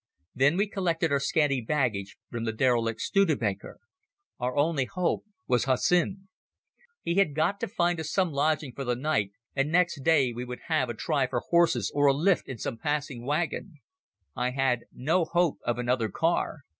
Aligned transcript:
Then 0.33 0.57
we 0.57 0.65
collected 0.67 1.11
our 1.11 1.19
scanty 1.19 1.61
baggage 1.61 2.17
from 2.31 2.43
the 2.45 2.51
derelict 2.51 3.01
Studebaker. 3.01 3.77
Our 4.39 4.57
only 4.57 4.85
hope 4.85 5.25
was 5.45 5.65
Hussin. 5.65 6.27
He 7.03 7.13
had 7.17 7.35
got 7.35 7.59
to 7.59 7.67
find 7.67 7.99
us 7.99 8.11
some 8.11 8.31
lodging 8.31 8.73
for 8.73 8.83
the 8.83 8.95
night, 8.95 9.31
and 9.55 9.71
next 9.71 10.01
day 10.03 10.33
we 10.33 10.43
would 10.43 10.61
have 10.69 10.89
a 10.89 10.95
try 10.95 11.27
for 11.27 11.41
horses 11.51 11.91
or 11.93 12.07
a 12.07 12.13
lift 12.15 12.49
in 12.49 12.57
some 12.57 12.79
passing 12.79 13.23
wagon. 13.27 13.75
I 14.35 14.49
had 14.49 14.85
no 14.91 15.23
hope 15.23 15.59
of 15.65 15.77
another 15.77 16.09
car. 16.09 16.61